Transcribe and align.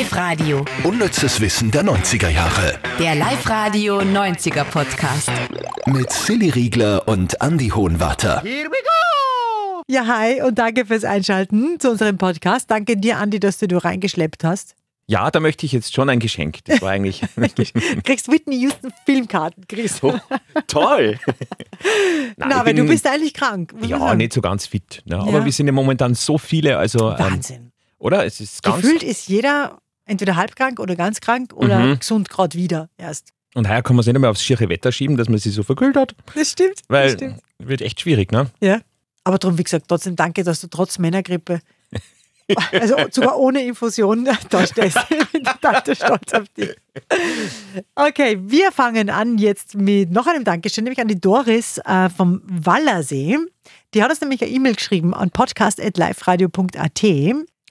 Live-Radio. 0.00 0.62
Unnützes 0.84 1.40
Wissen 1.40 1.70
der 1.70 1.82
90er 1.82 2.28
Jahre. 2.28 2.78
Der 2.98 3.14
Live-Radio 3.14 4.00
90er 4.00 4.64
Podcast. 4.64 5.30
Mit 5.86 6.12
Silly 6.12 6.50
Riegler 6.50 7.08
und 7.08 7.40
Andy 7.40 7.70
Hohenwarter. 7.70 8.44
Ja, 9.88 10.06
hi 10.06 10.42
und 10.42 10.58
danke 10.58 10.84
fürs 10.84 11.04
Einschalten 11.04 11.80
zu 11.80 11.92
unserem 11.92 12.18
Podcast. 12.18 12.70
Danke 12.70 12.98
dir, 12.98 13.16
Andi, 13.16 13.40
dass 13.40 13.56
du 13.56 13.68
du 13.68 13.78
reingeschleppt 13.82 14.44
hast. 14.44 14.74
Ja, 15.06 15.30
da 15.30 15.40
möchte 15.40 15.64
ich 15.64 15.72
jetzt 15.72 15.94
schon 15.94 16.10
ein 16.10 16.18
Geschenk. 16.20 16.58
Das 16.66 16.82
war 16.82 16.90
eigentlich 16.90 17.22
Kriegst 18.04 18.30
Whitney 18.30 18.58
Houston 18.60 18.92
Filmkarten, 19.06 19.66
kriegst 19.66 20.02
du. 20.02 20.08
oh, 20.08 20.20
toll. 20.66 21.18
Nein, 21.24 22.34
Na, 22.50 22.60
aber 22.60 22.74
du 22.74 22.82
bin- 22.82 22.88
bist 22.88 23.06
eigentlich 23.06 23.32
krank. 23.32 23.72
Ja, 23.80 23.98
sagen. 23.98 24.18
nicht 24.18 24.34
so 24.34 24.42
ganz 24.42 24.66
fit. 24.66 25.00
Ne? 25.06 25.16
Aber 25.18 25.38
Ja. 25.38 25.44
wir 25.46 25.52
sind 25.52 25.68
ja 25.68 25.72
momentan 25.72 26.12
so 26.14 26.36
viele, 26.36 26.76
also 26.76 27.12
ähm, 27.12 27.18
Wahnsinn. 27.18 27.72
oder? 27.98 28.26
Es 28.26 28.40
ist 28.42 28.62
ganz 28.62 28.82
Gefühlt 28.82 29.02
ist 29.02 29.28
jeder 29.28 29.78
entweder 30.06 30.36
halbkrank 30.36 30.80
oder 30.80 30.96
ganz 30.96 31.20
krank 31.20 31.52
oder 31.54 31.78
Mhm. 31.78 31.98
gesund 31.98 32.28
gerade 32.30 32.56
wieder 32.56 32.88
erst. 32.96 33.32
und 33.54 33.68
heuer 33.68 33.82
kann 33.82 33.96
man 33.96 34.00
es 34.00 34.06
nicht 34.06 34.14
einmal 34.16 34.30
aufs 34.30 34.42
schiere 34.42 34.68
Wetter 34.68 34.92
schieben, 34.92 35.16
dass 35.16 35.28
man 35.28 35.38
sich 35.38 35.54
so 35.54 35.62
verkühlt 35.62 35.96
hat, 35.96 36.14
Das 36.34 36.50
stimmt. 36.52 36.80
weil 36.88 37.04
das 37.08 37.12
stimmt. 37.14 37.40
wird 37.58 37.80
echt 37.82 38.00
schwierig, 38.00 38.32
ne? 38.32 38.46
Ja. 38.60 38.80
Aber 39.24 39.38
darum, 39.38 39.58
wie 39.58 39.64
gesagt, 39.64 39.86
trotzdem 39.88 40.14
danke, 40.16 40.44
dass 40.44 40.60
du 40.60 40.68
trotz 40.68 40.98
Männergrippe, 40.98 41.60
also 42.72 42.96
sogar 43.10 43.36
ohne 43.38 43.64
Infusion, 43.64 44.24
da 44.50 44.66
stehst. 44.66 44.98
Ich 45.10 45.26
bin 45.32 45.42
total 45.42 45.82
stolz 45.96 46.32
auf 46.34 46.44
dich. 46.56 46.76
Okay, 47.94 48.38
wir 48.40 48.70
fangen 48.72 49.10
an 49.10 49.38
jetzt 49.38 49.74
mit 49.74 50.10
noch 50.12 50.26
einem 50.28 50.44
Dankeschön, 50.44 50.84
nämlich 50.84 51.00
an 51.00 51.08
die 51.08 51.20
Doris 51.20 51.78
äh, 51.84 52.08
vom 52.10 52.42
Wallersee. 52.44 53.38
Die 53.94 54.02
hat 54.02 54.10
uns 54.10 54.20
nämlich 54.20 54.42
eine 54.42 54.50
E-Mail 54.50 54.74
geschrieben 54.74 55.12
an 55.14 55.30
podcast.liferadio.at. 55.30 57.02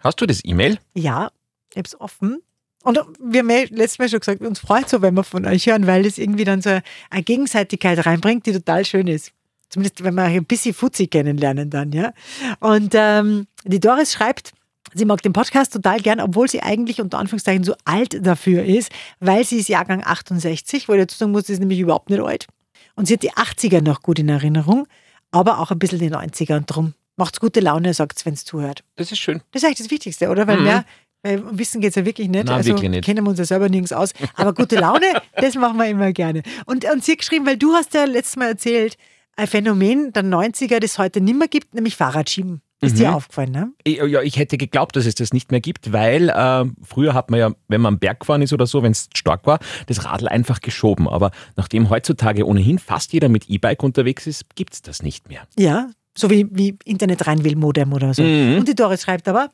Hast 0.01 0.21
du 0.21 0.25
das 0.25 0.41
E-Mail? 0.43 0.77
Ja, 0.93 1.29
ich 1.75 1.79
habe 1.79 1.87
es 1.87 1.99
offen. 1.99 2.41
Und 2.83 2.99
wir 3.19 3.39
haben 3.39 3.49
letztes 3.49 3.99
Mal 3.99 4.09
schon 4.09 4.19
gesagt, 4.19 4.41
uns 4.41 4.59
freut 4.59 4.87
so, 4.87 5.01
wenn 5.01 5.15
wir 5.15 5.23
von 5.23 5.45
euch 5.45 5.65
hören, 5.65 5.87
weil 5.87 6.03
das 6.03 6.17
irgendwie 6.17 6.43
dann 6.43 6.61
so 6.61 6.79
eine 7.09 7.23
Gegenseitigkeit 7.23 8.05
reinbringt, 8.05 8.45
die 8.45 8.53
total 8.53 8.85
schön 8.85 9.07
ist. 9.07 9.31
Zumindest, 9.69 10.03
wenn 10.03 10.13
wir 10.13 10.23
ein 10.23 10.45
bisschen 10.45 10.73
Fuzzi 10.73 11.07
kennenlernen 11.07 11.69
dann, 11.69 11.91
ja. 11.91 12.13
Und 12.59 12.93
ähm, 12.93 13.47
die 13.63 13.79
Doris 13.79 14.13
schreibt, 14.13 14.53
sie 14.93 15.05
mag 15.05 15.21
den 15.23 15.33
Podcast 15.33 15.73
total 15.73 15.99
gern, 15.99 16.21
obwohl 16.21 16.47
sie 16.47 16.61
eigentlich 16.61 17.01
unter 17.01 17.17
Anführungszeichen 17.17 17.63
so 17.63 17.75
alt 17.85 18.25
dafür 18.25 18.63
ist, 18.63 18.91
weil 19.19 19.43
sie 19.43 19.57
ist 19.57 19.67
Jahrgang 19.67 20.03
68, 20.05 20.87
wo 20.87 20.93
ich 20.93 20.99
dazu 20.99 21.17
sagen 21.17 21.31
muss, 21.31 21.47
sie 21.47 21.53
ist 21.53 21.59
nämlich 21.59 21.79
überhaupt 21.79 22.11
nicht 22.11 22.21
alt. 22.21 22.47
Und 22.95 23.07
sie 23.07 23.15
hat 23.15 23.23
die 23.23 23.31
80er 23.31 23.81
noch 23.81 24.03
gut 24.03 24.19
in 24.19 24.29
Erinnerung, 24.29 24.87
aber 25.31 25.59
auch 25.59 25.71
ein 25.71 25.79
bisschen 25.79 25.99
die 25.99 26.11
90er 26.11 26.57
und 26.57 26.67
drum 26.67 26.93
macht's 27.17 27.39
gute 27.39 27.59
Laune, 27.59 27.93
sagt 27.93 28.25
wenn 28.25 28.33
es 28.33 28.45
zuhört. 28.45 28.83
Das 28.95 29.11
ist 29.11 29.19
schön. 29.19 29.41
Das 29.51 29.61
ist 29.61 29.65
eigentlich 29.65 29.79
das 29.79 29.91
Wichtigste, 29.91 30.29
oder? 30.29 30.47
Weil 30.47 30.61
mehr, 30.61 30.85
weil 31.25 31.39
um 31.41 31.57
Wissen 31.57 31.81
geht 31.81 31.89
es 31.89 31.95
ja 31.95 32.05
wirklich 32.05 32.29
nicht. 32.29 32.45
Nein, 32.45 32.55
also 32.55 32.69
wirklich 32.69 32.89
nicht. 32.91 33.03
kennen 33.03 33.23
wir 33.25 33.29
uns 33.31 33.39
ja 33.39 33.45
selber 33.45 33.67
nirgends 33.67 33.91
aus. 33.93 34.11
Aber 34.35 34.53
gute 34.53 34.75
Laune, 34.75 35.05
das 35.35 35.55
machen 35.55 35.77
wir 35.77 35.87
immer 35.87 36.13
gerne. 36.13 36.43
Und, 36.65 36.85
und 36.91 37.03
sie 37.03 37.13
hat 37.13 37.19
geschrieben, 37.19 37.45
weil 37.45 37.57
du 37.57 37.73
hast 37.73 37.93
ja 37.93 38.05
letztes 38.05 38.35
Mal 38.37 38.49
erzählt, 38.49 38.95
ein 39.35 39.47
Phänomen 39.47 40.13
der 40.13 40.23
90er, 40.23 40.79
das 40.79 40.91
es 40.91 40.97
heute 40.97 41.19
nicht 41.19 41.37
mehr 41.37 41.47
gibt, 41.47 41.73
nämlich 41.73 41.95
Fahrradschieben. 41.95 42.61
Ist 42.81 42.93
Mhm. 42.95 42.97
dir 42.99 43.15
aufgefallen, 43.15 43.51
ne? 43.51 43.71
Ich, 43.85 43.97
ja, 43.97 44.21
ich 44.21 44.37
hätte 44.37 44.57
geglaubt, 44.57 44.95
dass 44.97 45.05
es 45.05 45.15
das 45.15 45.31
nicht 45.33 45.49
mehr 45.49 45.61
gibt, 45.61 45.93
weil 45.93 46.29
äh, 46.29 46.65
früher 46.83 47.13
hat 47.13 47.31
man 47.31 47.39
ja, 47.39 47.51
wenn 47.69 47.81
man 47.81 47.95
am 47.95 47.99
Berg 47.99 48.19
gefahren 48.19 48.41
ist 48.41 48.51
oder 48.53 48.67
so, 48.67 48.83
wenn 48.83 48.91
es 48.91 49.07
stark 49.15 49.47
war, 49.47 49.59
das 49.87 50.03
Radl 50.05 50.27
einfach 50.27 50.59
geschoben. 50.61 51.07
Aber 51.07 51.31
nachdem 51.55 51.89
heutzutage 51.89 52.45
ohnehin 52.45 52.77
fast 52.77 53.13
jeder 53.13 53.29
mit 53.29 53.49
E-Bike 53.49 53.81
unterwegs 53.81 54.27
ist, 54.27 54.55
gibt 54.55 54.73
es 54.73 54.81
das 54.81 55.01
nicht 55.01 55.29
mehr. 55.29 55.43
Ja, 55.57 55.89
so 56.17 56.29
wie, 56.29 56.47
wie 56.51 56.77
Internet 56.85 57.27
rein 57.27 57.43
will, 57.43 57.55
Modem 57.55 57.93
oder 57.93 58.13
so. 58.13 58.23
Mhm. 58.23 58.57
Und 58.59 58.67
die 58.67 58.75
Doris 58.75 59.01
schreibt 59.03 59.27
aber, 59.27 59.49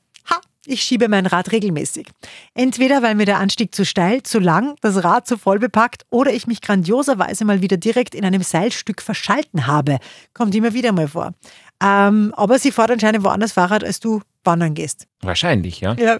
ich 0.65 0.83
schiebe 0.83 1.07
mein 1.09 1.25
Rad 1.25 1.51
regelmäßig. 1.51 2.07
Entweder 2.53 3.01
weil 3.01 3.15
mir 3.15 3.25
der 3.25 3.39
Anstieg 3.39 3.73
zu 3.73 3.85
steil, 3.85 4.23
zu 4.23 4.39
lang, 4.39 4.75
das 4.81 5.03
Rad 5.03 5.27
zu 5.27 5.37
voll 5.37 5.59
bepackt 5.59 6.05
oder 6.09 6.31
ich 6.33 6.47
mich 6.47 6.61
grandioserweise 6.61 7.45
mal 7.45 7.61
wieder 7.61 7.77
direkt 7.77 8.13
in 8.15 8.23
einem 8.25 8.43
Seilstück 8.43 9.01
verschalten 9.01 9.67
habe. 9.67 9.97
Kommt 10.33 10.53
immer 10.55 10.73
wieder 10.73 10.91
mal 10.91 11.07
vor. 11.07 11.31
Ähm, 11.83 12.33
aber 12.37 12.59
sie 12.59 12.71
fährt 12.71 12.91
anscheinend 12.91 13.23
woanders 13.23 13.53
Fahrrad, 13.53 13.83
als 13.83 13.99
du 13.99 14.21
wandern 14.43 14.73
gehst. 14.75 15.07
Wahrscheinlich, 15.21 15.81
ja. 15.81 15.93
Ja, 15.95 16.19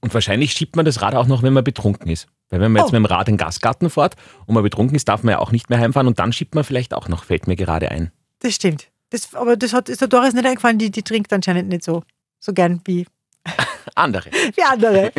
Und 0.00 0.12
wahrscheinlich 0.14 0.52
schiebt 0.52 0.76
man 0.76 0.84
das 0.84 1.00
Rad 1.02 1.14
auch 1.14 1.26
noch, 1.26 1.42
wenn 1.42 1.52
man 1.52 1.64
betrunken 1.64 2.10
ist. 2.10 2.26
Weil 2.50 2.60
wenn 2.60 2.72
man 2.72 2.82
jetzt 2.82 2.90
Oh. 2.92 2.96
mit 2.96 3.00
dem 3.00 3.06
Rad 3.06 3.28
in 3.28 3.34
den 3.34 3.38
Gasgarten 3.38 3.88
fährt 3.90 4.14
und 4.46 4.54
man 4.54 4.62
betrunken 4.62 4.94
ist, 4.96 5.08
darf 5.08 5.22
man 5.22 5.32
ja 5.32 5.38
auch 5.38 5.50
nicht 5.50 5.70
mehr 5.70 5.78
heimfahren 5.78 6.06
und 6.06 6.18
dann 6.18 6.32
schiebt 6.32 6.54
man 6.54 6.62
vielleicht 6.62 6.92
auch 6.94 7.08
noch, 7.08 7.24
fällt 7.24 7.46
mir 7.46 7.56
gerade 7.56 7.90
ein. 7.90 8.12
das 8.40 8.54
stimmt. 8.54 8.88
Das, 9.10 9.32
aber 9.34 9.56
das 9.56 9.72
hat, 9.72 9.88
ist 9.88 10.00
der 10.00 10.08
Doris 10.08 10.34
nicht 10.34 10.44
eingefallen, 10.46 10.78
die, 10.78 10.90
die 10.90 11.02
trinkt 11.02 11.32
anscheinend 11.32 11.68
nicht 11.68 11.84
so, 11.84 12.02
so 12.44 12.52
gern 12.52 12.80
wie 12.84 13.06
Andere. 13.94 14.30
wie 14.54 14.62
andere. 14.62 15.12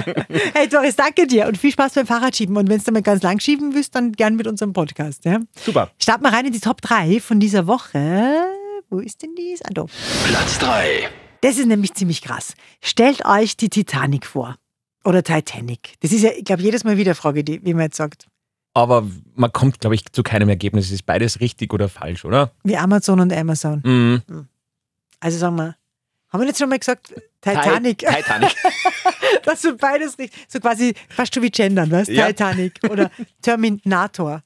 hey 0.53 0.67
Doris, 0.67 0.95
danke 0.95 1.27
dir 1.27 1.47
und 1.47 1.57
viel 1.57 1.71
Spaß 1.71 1.93
beim 1.93 2.07
Fahrradschieben. 2.07 2.57
Und 2.57 2.69
wenn 2.69 2.81
du 2.81 2.91
mal 2.91 3.01
ganz 3.01 3.23
lang 3.23 3.39
schieben 3.39 3.73
willst, 3.73 3.95
dann 3.95 4.11
gern 4.11 4.35
mit 4.35 4.47
unserem 4.47 4.73
Podcast. 4.73 5.25
Ja? 5.25 5.39
Super. 5.55 5.91
Starten 5.99 6.23
wir 6.23 6.33
rein 6.33 6.45
in 6.45 6.53
die 6.53 6.59
Top 6.59 6.81
3 6.81 7.19
von 7.19 7.39
dieser 7.39 7.67
Woche. 7.67 8.45
Wo 8.89 8.99
ist 8.99 9.21
denn 9.21 9.35
die? 9.35 9.55
Ah, 9.63 9.69
da. 9.73 9.85
Platz 10.27 10.59
3. 10.59 11.09
Das 11.41 11.57
ist 11.57 11.67
nämlich 11.67 11.93
ziemlich 11.93 12.21
krass. 12.21 12.53
Stellt 12.81 13.25
euch 13.25 13.55
die 13.57 13.69
Titanic 13.69 14.25
vor. 14.25 14.55
Oder 15.03 15.23
Titanic. 15.23 15.93
Das 15.99 16.11
ist 16.11 16.23
ja, 16.23 16.31
ich 16.35 16.45
glaube, 16.45 16.63
jedes 16.63 16.83
Mal 16.83 16.97
wieder 16.97 17.11
eine 17.11 17.15
Frage, 17.15 17.43
die, 17.43 17.63
wie 17.63 17.73
man 17.73 17.83
jetzt 17.83 17.97
sagt. 17.97 18.27
Aber 18.73 19.07
man 19.35 19.53
kommt, 19.53 19.79
glaube 19.79 19.95
ich, 19.95 20.11
zu 20.11 20.23
keinem 20.23 20.49
Ergebnis. 20.49 20.87
Es 20.87 20.91
ist 20.91 21.05
beides 21.05 21.39
richtig 21.39 21.73
oder 21.73 21.87
falsch, 21.87 22.25
oder? 22.25 22.51
Wie 22.63 22.75
Amazon 22.75 23.19
und 23.19 23.31
Amazon. 23.31 23.81
Mhm. 23.85 24.47
Also 25.19 25.37
sagen 25.37 25.55
wir, 25.55 25.75
haben 26.35 26.41
wir 26.41 26.47
jetzt 26.47 26.59
schon 26.59 26.69
mal 26.69 26.79
gesagt, 26.79 27.13
Titanic? 27.41 27.99
Ti- 27.99 28.05
Titanic. 28.05 28.55
Das 29.43 29.63
ist 29.63 29.77
beides 29.77 30.17
richtig. 30.17 30.45
So 30.47 30.59
quasi 30.59 30.93
fast 31.09 31.33
schon 31.33 31.43
wie 31.43 31.49
gendern, 31.51 31.91
weißt 31.91 32.09
Ja. 32.09 32.27
Titanic 32.27 32.79
oder 32.89 33.11
Terminator. 33.41 34.41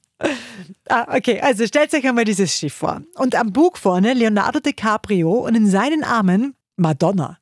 Ah, 0.88 1.16
okay, 1.16 1.40
also 1.40 1.66
stellt 1.66 1.94
euch 1.94 2.06
einmal 2.06 2.24
dieses 2.24 2.54
Schiff 2.54 2.74
vor. 2.74 3.00
Und 3.14 3.34
am 3.34 3.52
Bug 3.52 3.78
vorne 3.78 4.12
Leonardo 4.12 4.60
DiCaprio 4.60 5.30
und 5.32 5.54
in 5.54 5.66
seinen 5.66 6.04
Armen 6.04 6.54
Madonna. 6.80 7.38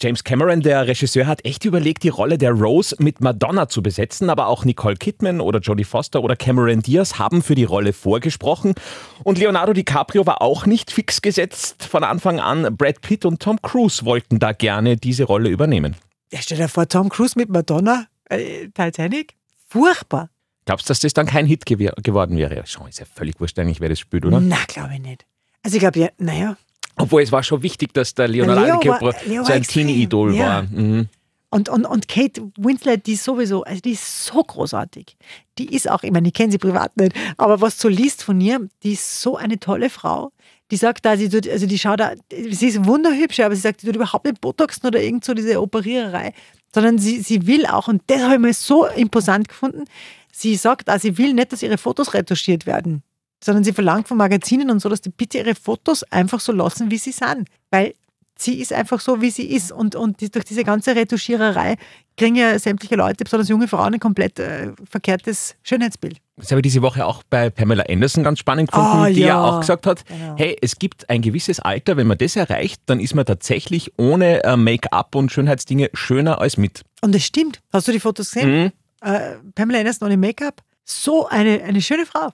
James 0.00 0.24
Cameron, 0.24 0.60
der 0.62 0.86
Regisseur, 0.88 1.26
hat 1.26 1.44
echt 1.44 1.64
überlegt, 1.64 2.02
die 2.02 2.08
Rolle 2.08 2.38
der 2.38 2.50
Rose 2.52 2.96
mit 2.98 3.20
Madonna 3.20 3.68
zu 3.68 3.82
besetzen, 3.82 4.30
aber 4.30 4.48
auch 4.48 4.64
Nicole 4.64 4.96
Kidman 4.96 5.40
oder 5.40 5.60
Jodie 5.60 5.84
Foster 5.84 6.22
oder 6.22 6.34
Cameron 6.34 6.80
Diaz 6.80 7.18
haben 7.18 7.42
für 7.42 7.54
die 7.54 7.64
Rolle 7.64 7.92
vorgesprochen. 7.92 8.74
Und 9.22 9.38
Leonardo 9.38 9.72
DiCaprio 9.72 10.26
war 10.26 10.42
auch 10.42 10.66
nicht 10.66 10.90
fix 10.90 11.22
gesetzt 11.22 11.84
von 11.84 12.02
Anfang 12.02 12.40
an. 12.40 12.76
Brad 12.76 13.00
Pitt 13.02 13.24
und 13.24 13.40
Tom 13.40 13.60
Cruise 13.62 14.04
wollten 14.04 14.38
da 14.38 14.52
gerne 14.52 14.96
diese 14.96 15.24
Rolle 15.24 15.50
übernehmen. 15.50 15.96
Ja, 16.32 16.40
stell 16.40 16.58
dir 16.58 16.68
vor, 16.68 16.88
Tom 16.88 17.10
Cruise 17.10 17.34
mit 17.36 17.48
Madonna, 17.48 18.06
äh, 18.30 18.68
Titanic. 18.74 19.34
Furchtbar. 19.68 20.30
Glaubst 20.64 20.88
du, 20.88 20.92
dass 20.92 21.00
das 21.00 21.12
dann 21.12 21.26
kein 21.26 21.46
Hit 21.46 21.66
gew 21.66 21.90
geworden 22.02 22.36
wäre? 22.38 22.56
Ja, 22.56 22.66
Schon, 22.66 22.88
ist 22.88 22.98
ja 22.98 23.06
völlig 23.06 23.38
wurscht 23.40 23.58
eigentlich, 23.58 23.80
wer 23.80 23.88
das 23.90 24.00
spielt, 24.00 24.24
oder? 24.24 24.40
Na, 24.40 24.56
glaube 24.66 24.94
ich 24.94 25.00
nicht. 25.00 25.26
Also 25.62 25.76
ich 25.76 25.80
glaube, 25.80 25.98
ja, 25.98 26.08
naja. 26.18 26.56
Obwohl 26.96 27.22
es 27.22 27.32
war 27.32 27.42
schon 27.42 27.62
wichtig, 27.62 27.92
dass 27.92 28.14
der 28.14 28.28
Leonardo 28.28 28.64
Leo 28.64 28.78
DiCaprio 28.78 29.42
war 29.42 29.50
ein 29.50 29.58
extrem, 29.58 29.86
Teenie-Idol 29.86 30.34
ja. 30.34 30.46
war. 30.46 30.62
Mhm. 30.62 31.08
Und, 31.50 31.68
und, 31.68 31.86
und 31.86 32.08
Kate 32.08 32.50
Winslet, 32.56 33.06
die 33.06 33.12
ist 33.12 33.22
sowieso, 33.22 33.62
also 33.62 33.80
die 33.80 33.92
ist 33.92 34.24
so 34.24 34.42
großartig. 34.42 35.16
Die 35.58 35.72
ist 35.72 35.88
auch, 35.88 36.02
ich 36.02 36.10
meine, 36.10 36.26
ich 36.26 36.34
kenne 36.34 36.50
sie 36.50 36.58
privat 36.58 36.96
nicht, 36.96 37.14
aber 37.36 37.60
was 37.60 37.78
du 37.78 37.88
liest 37.88 38.24
von 38.24 38.40
ihr, 38.40 38.68
die 38.82 38.94
ist 38.94 39.20
so 39.20 39.36
eine 39.36 39.60
tolle 39.60 39.88
Frau. 39.88 40.32
Die 40.72 40.76
sagt 40.76 41.04
da, 41.04 41.16
sie 41.16 41.28
tut, 41.28 41.48
also 41.48 41.66
die 41.66 41.78
schaut 41.78 42.00
da, 42.00 42.14
sie 42.50 42.66
ist 42.66 42.84
wunderhübsch, 42.84 43.38
aber 43.38 43.54
sie 43.54 43.60
sagt, 43.60 43.82
sie 43.82 43.86
tut 43.86 43.94
überhaupt 43.94 44.24
nicht 44.24 44.40
Botoxen 44.40 44.88
oder 44.88 45.00
irgend 45.00 45.24
so 45.24 45.32
diese 45.32 45.60
Operiererei, 45.60 46.32
sondern 46.74 46.98
sie, 46.98 47.20
sie 47.20 47.46
will 47.46 47.66
auch, 47.66 47.86
und 47.86 48.02
das 48.08 48.22
habe 48.22 48.34
ich 48.34 48.40
mal 48.40 48.52
so 48.52 48.86
imposant 48.86 49.48
gefunden, 49.48 49.84
sie 50.32 50.56
sagt 50.56 50.90
auch, 50.90 50.98
sie 50.98 51.18
will 51.18 51.34
nicht, 51.34 51.52
dass 51.52 51.62
ihre 51.62 51.78
Fotos 51.78 52.14
retuschiert 52.14 52.66
werden, 52.66 53.04
sondern 53.44 53.62
sie 53.64 53.72
verlangt 53.72 54.08
von 54.08 54.16
Magazinen 54.16 54.70
und 54.70 54.80
so, 54.80 54.88
dass 54.88 55.00
die 55.02 55.10
bitte 55.10 55.38
ihre 55.38 55.54
Fotos 55.54 56.02
einfach 56.04 56.40
so 56.40 56.52
lassen, 56.52 56.90
wie 56.90 56.98
sie 56.98 57.12
sind. 57.12 57.48
Weil 57.70 57.94
sie 58.38 58.60
ist 58.60 58.72
einfach 58.72 59.00
so, 59.00 59.20
wie 59.20 59.30
sie 59.30 59.44
ist. 59.44 59.70
Und, 59.70 59.94
und 59.96 60.20
die, 60.20 60.30
durch 60.30 60.44
diese 60.46 60.64
ganze 60.64 60.96
Retuschiererei 60.96 61.76
kriegen 62.16 62.36
ja 62.36 62.58
sämtliche 62.58 62.96
Leute, 62.96 63.22
besonders 63.24 63.48
junge 63.48 63.68
Frauen, 63.68 63.94
ein 63.94 64.00
komplett 64.00 64.38
äh, 64.38 64.72
verkehrtes 64.90 65.56
Schönheitsbild. 65.62 66.18
Das 66.36 66.50
habe 66.50 66.60
ich 66.60 66.64
diese 66.64 66.80
Woche 66.82 67.04
auch 67.06 67.22
bei 67.28 67.50
Pamela 67.50 67.84
Anderson 67.88 68.24
ganz 68.24 68.38
spannend 68.38 68.70
gefunden, 68.72 68.88
Ah, 68.96 69.08
die 69.10 69.20
ja. 69.20 69.26
ja. 69.28 69.44
auch 69.44 69.60
gesagt 69.60 69.86
hat, 69.86 70.04
Genau. 70.06 70.34
hey, 70.36 70.56
es 70.62 70.78
gibt 70.78 71.08
ein 71.10 71.20
gewisses 71.22 71.60
Alter, 71.60 71.96
wenn 71.96 72.06
man 72.06 72.18
das 72.18 72.34
erreicht, 72.36 72.80
dann 72.86 72.98
ist 72.98 73.14
man 73.14 73.24
tatsächlich 73.26 73.92
ohne 73.98 74.42
äh, 74.42 74.56
Make-up 74.56 75.14
und 75.14 75.30
Schönheitsdinge 75.30 75.90
schöner 75.92 76.40
als 76.40 76.56
mit. 76.56 76.82
Und 77.02 77.14
das 77.14 77.22
stimmt. 77.24 77.60
Hast 77.72 77.86
du 77.88 77.92
die 77.92 78.00
Fotos 78.00 78.30
gesehen? 78.30 78.62
Mhm. 78.64 78.72
Äh, 79.08 79.36
Pamela 79.54 79.80
Anderson 79.80 80.06
ohne 80.08 80.16
Make-up. 80.16 80.62
So 80.84 81.28
eine, 81.28 81.62
eine 81.62 81.80
schöne 81.82 82.04
Frau. 82.06 82.30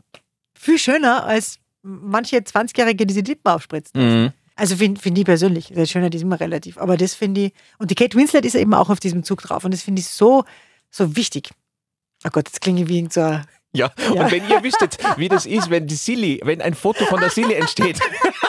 Viel 0.62 0.78
schöner 0.78 1.24
als 1.24 1.58
manche 1.82 2.36
20-Jährige, 2.36 3.06
die 3.06 3.14
sie 3.14 3.22
die 3.22 3.30
Lippen 3.30 3.48
aufspritzen. 3.48 4.24
Mhm. 4.24 4.32
Also 4.56 4.76
finde 4.76 5.00
find 5.00 5.16
ich 5.16 5.24
persönlich, 5.24 5.72
die 5.74 5.86
Schönheit 5.86 6.14
ist 6.14 6.20
immer 6.20 6.38
relativ. 6.38 6.76
Aber 6.76 6.98
das 6.98 7.14
finde 7.14 7.46
ich, 7.46 7.52
und 7.78 7.90
die 7.90 7.94
Kate 7.94 8.14
Winslet 8.14 8.44
ist 8.44 8.54
eben 8.54 8.74
auch 8.74 8.90
auf 8.90 9.00
diesem 9.00 9.24
Zug 9.24 9.40
drauf. 9.40 9.64
Und 9.64 9.72
das 9.72 9.80
finde 9.80 10.00
ich 10.00 10.08
so, 10.08 10.44
so 10.90 11.16
wichtig. 11.16 11.48
Oh 12.26 12.28
Gott, 12.30 12.48
jetzt 12.48 12.60
klinge 12.60 12.86
wie 12.88 13.08
so 13.10 13.22
ein 13.22 13.46
Ja. 13.72 13.90
Ja. 14.12 14.24
und 14.24 14.30
wenn 14.30 14.46
ihr 14.50 14.62
wüsstet, 14.62 14.98
wie 15.16 15.30
das 15.30 15.46
ist, 15.46 15.70
wenn 15.70 15.86
die 15.86 15.94
Silly, 15.94 16.42
wenn 16.44 16.60
ein 16.60 16.74
Foto 16.74 17.06
von 17.06 17.20
der 17.20 17.30
Silly 17.30 17.54
entsteht, 17.54 17.98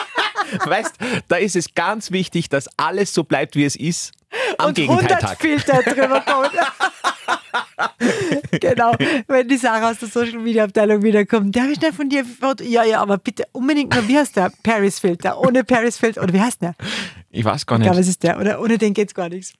weißt, 0.66 0.96
da 1.28 1.36
ist 1.36 1.56
es 1.56 1.72
ganz 1.72 2.10
wichtig, 2.10 2.50
dass 2.50 2.68
alles 2.76 3.14
so 3.14 3.24
bleibt, 3.24 3.56
wie 3.56 3.64
es 3.64 3.74
ist. 3.74 4.12
Am 4.58 4.68
und 4.68 4.78
100 4.78 5.00
Gegenteiltag. 5.00 5.40
Filter 5.40 5.82
drüber 5.82 6.20
kommt. 6.20 6.52
genau, 8.62 8.92
wenn 9.28 9.46
die 9.48 9.56
Sarah 9.58 9.90
aus 9.90 9.98
der 9.98 10.08
Social 10.08 10.38
Media 10.38 10.64
Abteilung 10.64 11.02
wiederkommt. 11.02 11.54
Der 11.54 11.62
habe 11.64 11.72
ich 11.72 11.78
schnell 11.78 11.92
von 11.92 12.08
dir. 12.08 12.24
Foto- 12.24 12.64
Ja, 12.64 12.84
ja, 12.84 13.02
aber 13.02 13.18
bitte 13.18 13.44
unbedingt 13.52 13.94
nur, 13.94 14.08
wie 14.08 14.16
heißt 14.16 14.36
der? 14.36 14.50
Paris 14.62 14.98
Filter. 14.98 15.38
Ohne 15.40 15.64
Paris 15.64 15.98
Filter. 15.98 16.22
Oder 16.22 16.32
wie 16.32 16.40
heißt 16.40 16.62
der? 16.62 16.74
Ich 17.30 17.44
weiß 17.44 17.66
gar 17.66 17.78
Ich 17.78 17.82
glaube, 17.82 17.98
nicht. 17.98 18.06
es 18.06 18.10
ist 18.10 18.22
der. 18.22 18.38
Oder 18.40 18.60
ohne 18.60 18.78
den 18.78 18.94
geht's 18.94 19.14
gar 19.14 19.28
nichts. 19.28 19.52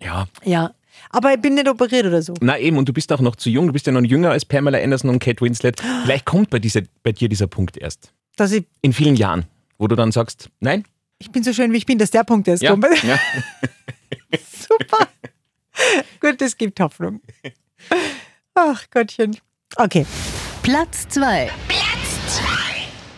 Ja. 0.00 0.26
Ja. 0.44 0.72
Aber 1.10 1.32
ich 1.34 1.40
bin 1.40 1.54
nicht 1.54 1.68
operiert 1.68 2.06
oder 2.06 2.22
so. 2.22 2.34
Na 2.40 2.58
eben, 2.58 2.76
und 2.76 2.88
du 2.88 2.92
bist 2.92 3.12
auch 3.12 3.20
noch 3.20 3.36
zu 3.36 3.50
jung. 3.50 3.66
Du 3.68 3.72
bist 3.72 3.86
ja 3.86 3.92
noch 3.92 4.02
jünger 4.02 4.30
als 4.30 4.44
Pamela 4.44 4.78
Anderson 4.78 5.10
und 5.10 5.18
Kate 5.20 5.40
Winslet. 5.40 5.80
Vielleicht 6.02 6.24
kommt 6.24 6.50
bei, 6.50 6.58
dieser, 6.58 6.82
bei 7.02 7.12
dir 7.12 7.28
dieser 7.28 7.46
Punkt 7.46 7.76
erst. 7.76 8.12
Dass 8.36 8.52
ich, 8.52 8.66
In 8.82 8.92
vielen 8.92 9.16
Jahren, 9.16 9.44
wo 9.78 9.86
du 9.88 9.96
dann 9.96 10.12
sagst, 10.12 10.50
nein? 10.60 10.84
ich 11.20 11.30
bin 11.32 11.42
so 11.42 11.52
schön, 11.52 11.72
wie 11.72 11.76
ich 11.78 11.86
bin, 11.86 11.98
dass 11.98 12.10
der 12.12 12.22
Punkt 12.24 12.46
ist. 12.48 12.62
Ja. 12.62 12.70
Kommt. 12.72 12.86
ja. 13.02 13.18
Super. 14.68 15.08
Gut, 16.20 16.40
das 16.40 16.56
gibt 16.56 16.78
Hoffnung. 16.80 17.20
Ach 18.60 18.84
Gottchen. 18.90 19.36
Okay. 19.76 20.04
Platz 20.64 21.06
2. 21.10 21.48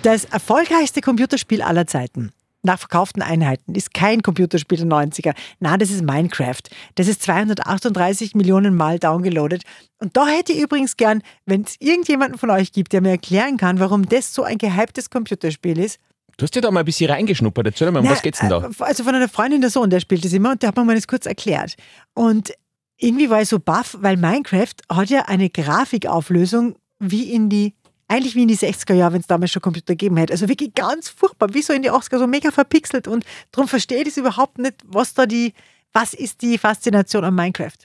Das 0.03 0.27
erfolgreichste 0.27 1.01
Computerspiel 1.01 1.63
aller 1.63 1.87
Zeiten. 1.87 2.31
Nach 2.63 2.79
verkauften 2.79 3.23
Einheiten 3.23 3.75
ist 3.75 3.95
kein 3.95 4.21
Computerspiel 4.23 4.77
der 4.77 4.87
90er. 4.87 5.33
Na, 5.61 5.79
das 5.79 5.91
ist 5.91 6.03
Minecraft. 6.03 6.61
Das 6.97 7.09
ist 7.09 7.23
238 7.23 8.35
Millionen 8.35 8.75
Mal 8.75 8.99
downgeloadet. 8.99 9.63
Und 9.99 10.15
da 10.15 10.27
hätte 10.27 10.53
ich 10.53 10.61
übrigens 10.61 10.99
gern, 10.99 11.23
wenn 11.47 11.63
es 11.63 11.77
irgendjemanden 11.79 12.39
von 12.39 12.51
euch 12.51 12.73
gibt, 12.73 12.93
der 12.93 13.01
mir 13.01 13.11
erklären 13.13 13.57
kann, 13.57 13.81
warum 13.81 14.07
das 14.07 14.35
so 14.35 14.43
ein 14.43 14.59
gehyptes 14.59 15.09
Computerspiel 15.09 15.79
ist. 15.79 15.99
Du 16.37 16.43
hast 16.45 16.55
ja 16.55 16.61
da 16.61 16.71
mal 16.71 16.81
ein 16.81 16.87
bisschen 16.87 17.11
reingeschnuppert. 17.11 17.67
Erzähl 17.67 17.91
mal, 17.91 18.01
um 18.01 18.05
Na, 18.05 18.13
was 18.13 18.21
geht's 18.21 18.41
denn 18.41 18.51
da? 18.51 18.59
äh, 18.63 18.71
Also 18.81 19.05
von 19.05 19.15
einer 19.15 19.29
Freundin 19.31 19.63
der 19.63 19.71
Sohn, 19.71 19.89
der 19.89 20.01
spielt 20.01 20.23
das 20.23 20.35
immer 20.35 20.51
und 20.51 20.63
der 20.63 20.69
hat 20.69 20.77
mir 20.77 20.85
mal 20.85 20.95
das 20.97 21.07
kurz 21.09 21.25
erklärt. 21.25 21.77
Und 22.13 22.53
irgendwie 23.01 23.31
war 23.31 23.43
ich 23.43 23.49
so 23.49 23.59
baff, 23.59 23.97
weil 24.01 24.17
Minecraft 24.17 24.75
hat 24.91 25.11
ja 25.11 25.23
eine 25.23 25.51
Grafikauflösung 25.51 26.77
wie 26.99 27.33
in 27.33 27.49
die, 27.49 27.75
eigentlich 28.09 28.35
wie 28.35 28.43
in 28.43 28.49
die 28.49 28.57
60er 28.59 28.95
Jahre, 28.95 29.15
wenn 29.15 29.21
es 29.23 29.27
damals 29.27 29.51
schon 29.51 29.63
Computer 29.63 29.95
gegeben 29.95 30.17
hätte. 30.19 30.33
Also 30.33 30.49
wirklich 30.49 30.75
ganz 30.75 31.09
furchtbar, 31.09 31.55
wie 31.55 31.63
so 31.63 31.73
in 31.73 31.83
die 31.83 31.91
80er, 31.91 32.19
so 32.19 32.27
mega 32.27 32.51
verpixelt. 32.51 33.09
Und 33.09 33.25
darum 33.53 33.69
verstehe 33.69 33.99
ich 33.99 34.05
das 34.05 34.17
überhaupt 34.19 34.59
nicht, 34.59 34.75
was 34.85 35.15
da 35.15 35.27
die, 35.27 35.55
was 35.93 36.13
ist 36.15 36.43
die 36.43 36.59
Faszination 36.59 37.25
an 37.25 37.35
Minecraft? 37.35 37.79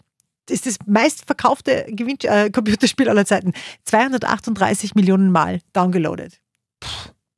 Das 0.48 0.56
ist 0.56 0.66
das 0.68 0.78
meistverkaufte 0.86 1.86
Gewinn 1.90 2.18
äh, 2.24 2.52
Computerspiel 2.52 3.10
aller 3.10 3.26
Zeiten. 3.26 3.54
238 3.86 4.94
Millionen 4.96 5.32
Mal 5.32 5.60
downgeloadet. 5.74 6.40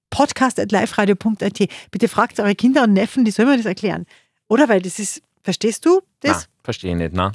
Podcast.liferadio.at. 0.09 1.69
Bitte 1.91 2.07
fragt 2.07 2.39
eure 2.39 2.55
Kinder 2.55 2.83
und 2.83 2.93
Neffen, 2.93 3.23
die 3.23 3.31
sollen 3.31 3.49
mir 3.49 3.57
das 3.57 3.65
erklären. 3.65 4.05
Oder? 4.49 4.67
Weil 4.67 4.81
das 4.81 4.99
ist, 4.99 5.21
verstehst 5.43 5.85
du 5.85 6.01
Na, 6.23 6.33
das? 6.33 6.49
verstehe 6.63 6.91
ich 6.91 6.97
nicht, 6.97 7.13
na. 7.13 7.31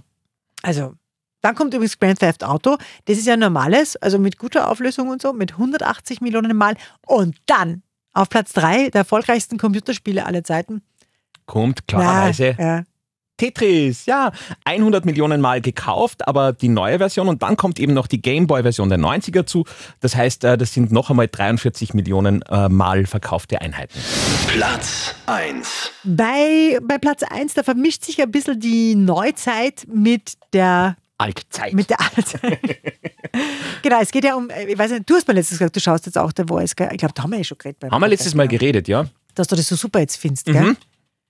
Also, 0.63 0.95
dann 1.43 1.55
kommt 1.55 1.75
übrigens 1.75 1.99
Grand 1.99 2.21
Theft 2.21 2.45
Auto. 2.45 2.77
Das 3.07 3.19
ist 3.19 3.27
ja 3.27 3.37
normales, 3.37 3.97
also 3.97 4.19
mit 4.19 4.39
guter 4.39 4.71
Auflösung 4.71 5.09
und 5.09 5.21
so, 5.21 5.33
mit 5.33 5.53
180 5.53 6.21
Millionen 6.21 6.57
Mal. 6.57 6.77
Und 7.07 7.37
dann 7.47 7.83
auf 8.13 8.29
Platz 8.29 8.53
3 8.53 8.91
der 8.91 9.01
erfolgreichsten 9.01 9.59
Computerspiele 9.59 10.25
aller 10.25 10.45
Zeiten. 10.45 10.83
Kommt 11.47 11.89
klarerweise 11.89 12.55
Ja, 12.59 12.77
ja. 12.77 12.83
Tetris, 13.43 14.07
ja, 14.07 14.31
100 14.65 15.05
Millionen 15.05 15.41
Mal 15.41 15.61
gekauft, 15.61 16.29
aber 16.29 16.53
die 16.53 16.69
neue 16.69 16.99
Version 16.99 17.27
und 17.27 17.43
dann 17.43 17.57
kommt 17.57 17.81
eben 17.81 17.93
noch 17.93 18.07
die 18.07 18.23
Gameboy-Version 18.23 18.89
der 18.89 19.01
90er 19.01 19.47
zu. 19.47 19.65
Das 19.99 20.15
heißt, 20.15 20.45
äh, 20.45 20.57
das 20.57 20.73
sind 20.73 20.93
noch 20.93 21.11
einmal 21.11 21.27
43 21.27 21.93
Millionen 21.93 22.43
äh, 22.43 22.69
Mal 22.69 23.05
verkaufte 23.05 23.61
Einheiten. 23.61 23.99
Platz 24.47 25.17
1. 25.27 25.91
Bei, 26.05 26.79
bei 26.85 26.99
Platz 26.99 27.25
1, 27.25 27.55
da 27.55 27.65
vermischt 27.65 28.05
sich 28.05 28.23
ein 28.23 28.31
bisschen 28.31 28.61
die 28.61 28.95
Neuzeit 28.95 29.89
mit 29.93 30.35
der 30.53 30.97
Altzeit. 31.19 31.73
Mit 31.73 31.91
der 31.91 31.99
Altzeit. 32.01 32.61
genau, 33.83 34.01
es 34.01 34.13
geht 34.13 34.23
ja 34.23 34.37
um, 34.37 34.51
ich 34.69 34.79
weiß 34.79 34.93
nicht, 34.93 35.11
du 35.11 35.17
hast 35.17 35.27
mir 35.27 35.35
letztes 35.35 35.59
gesagt, 35.59 35.75
du 35.75 35.81
schaust 35.81 36.07
jetzt 36.07 36.17
auch 36.17 36.31
The 36.37 36.45
Voice, 36.47 36.77
gell? 36.77 36.91
Ich 36.93 36.99
glaube, 36.99 37.15
da 37.15 37.25
haben 37.25 37.31
wir 37.31 37.39
ja 37.39 37.45
schon 37.45 37.59
geredet. 37.59 37.91
Haben 37.91 38.01
wir 38.01 38.09
letztes 38.09 38.37
Mal 38.37 38.47
geredet, 38.47 38.87
ja? 38.87 39.03
ja. 39.03 39.09
Dass 39.35 39.49
du 39.49 39.57
das 39.57 39.67
so 39.67 39.75
super 39.75 39.99
jetzt 39.99 40.17
findest, 40.17 40.47
gell? 40.47 40.63
Mhm. 40.63 40.77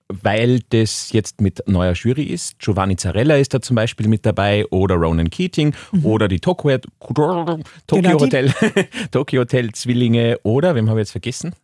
Weil 0.09 0.59
das 0.69 1.11
jetzt 1.11 1.41
mit 1.41 1.63
neuer 1.67 1.93
Jury 1.93 2.23
ist. 2.23 2.59
Giovanni 2.59 2.95
Zarella 2.97 3.35
ist 3.37 3.53
da 3.53 3.61
zum 3.61 3.75
Beispiel 3.75 4.07
mit 4.07 4.25
dabei 4.25 4.65
oder 4.67 4.95
Ronan 4.95 5.29
Keating 5.29 5.73
oder 6.03 6.27
die 6.27 6.39
Tokyo, 6.39 6.77
Tokyo 6.99 7.45
Mhm. 7.57 7.63
Genau, 7.87 8.17
die- 8.17 8.23
Hotel, 8.23 8.53
Tokyo 9.11 9.41
Hotel 9.41 9.71
Zwillinge 9.71 10.37
oder, 10.43 10.75
wem 10.75 10.89
habe 10.89 10.99
ich 10.99 11.05
jetzt 11.05 11.11
vergessen? 11.11 11.55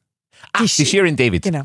Ach, 0.54 0.62
Die 0.62 0.68
die, 0.68 0.86
Sh- 0.86 0.90
Shirin 0.90 1.16
David. 1.16 1.44
Genau. 1.44 1.64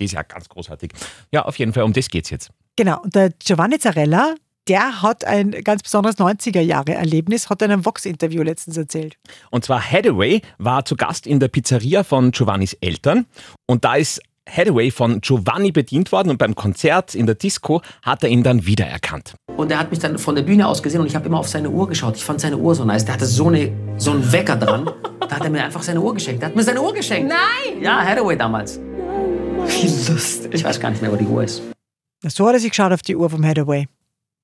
Die 0.00 0.04
ist 0.06 0.12
ja 0.12 0.22
ganz 0.22 0.48
großartig. 0.48 0.90
Ja, 1.30 1.44
auf 1.44 1.58
jeden 1.58 1.72
Fall, 1.72 1.84
um 1.84 1.92
das 1.92 2.08
geht's 2.08 2.30
jetzt. 2.30 2.50
Genau, 2.74 3.00
und 3.02 3.14
der 3.14 3.30
Giovanni 3.38 3.78
Zarella, 3.78 4.34
der 4.66 5.02
hat 5.02 5.24
ein 5.24 5.50
ganz 5.62 5.82
besonderes 5.82 6.16
90er-Jahre-Erlebnis, 6.18 7.48
hat 7.50 7.62
in 7.62 7.70
einem 7.70 7.84
Vox-Interview 7.84 8.42
letztens 8.42 8.76
erzählt. 8.76 9.16
Und 9.50 9.64
zwar 9.64 9.80
Hathaway 9.88 10.40
war 10.58 10.84
zu 10.84 10.96
Gast 10.96 11.26
in 11.26 11.38
der 11.38 11.48
Pizzeria 11.48 12.02
von 12.02 12.30
Giovannis 12.32 12.72
Eltern 12.80 13.26
und 13.66 13.84
da 13.84 13.94
ist 13.96 14.20
Hathaway 14.48 14.90
von 14.90 15.20
Giovanni 15.20 15.72
bedient 15.72 16.12
worden 16.12 16.30
und 16.30 16.38
beim 16.38 16.54
Konzert 16.54 17.14
in 17.14 17.26
der 17.26 17.34
Disco 17.34 17.80
hat 18.02 18.22
er 18.22 18.28
ihn 18.28 18.42
dann 18.42 18.66
wiedererkannt. 18.66 19.34
Und 19.56 19.70
er 19.70 19.78
hat 19.78 19.90
mich 19.90 19.98
dann 20.00 20.18
von 20.18 20.34
der 20.34 20.42
Bühne 20.42 20.66
aus 20.68 20.82
gesehen 20.82 21.00
und 21.00 21.06
ich 21.06 21.14
habe 21.14 21.26
immer 21.26 21.38
auf 21.38 21.48
seine 21.48 21.70
Uhr 21.70 21.88
geschaut. 21.88 22.16
Ich 22.16 22.24
fand 22.24 22.40
seine 22.40 22.56
Uhr 22.58 22.74
so 22.74 22.84
nice. 22.84 23.04
Der 23.04 23.14
hatte 23.14 23.26
so, 23.26 23.48
eine, 23.48 23.72
so 23.96 24.10
einen 24.10 24.30
Wecker 24.32 24.56
dran. 24.56 24.90
Da 25.20 25.36
hat 25.36 25.44
er 25.44 25.50
mir 25.50 25.64
einfach 25.64 25.82
seine 25.82 26.00
Uhr 26.00 26.12
geschenkt. 26.14 26.42
Der 26.42 26.50
hat 26.50 26.56
mir 26.56 26.62
seine 26.62 26.82
Uhr 26.82 26.92
geschenkt. 26.92 27.28
Nein! 27.28 27.82
Ja, 27.82 28.00
Hathaway 28.04 28.36
damals. 28.36 28.78
Wie 28.78 30.12
lustig. 30.12 30.52
Ich 30.52 30.64
weiß 30.64 30.78
gar 30.78 30.90
nicht 30.90 31.00
mehr, 31.00 31.10
wo 31.10 31.16
die 31.16 31.24
Uhr 31.26 31.44
ist. 31.44 31.62
So 32.26 32.46
hat 32.46 32.54
er 32.54 32.60
sich 32.60 32.70
geschaut 32.70 32.92
auf 32.92 33.02
die 33.02 33.16
Uhr 33.16 33.30
vom 33.30 33.44
Hathaway. 33.44 33.86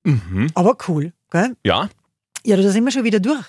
Mhm. 0.03 0.47
Aber 0.55 0.77
cool, 0.87 1.13
gell? 1.31 1.55
Ja, 1.63 1.89
Ja, 2.43 2.57
da 2.57 2.69
sind 2.69 2.83
wir 2.83 2.91
schon 2.91 3.03
wieder 3.03 3.19
durch. 3.19 3.45